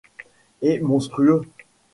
[0.63, 1.41] Et monstrueux.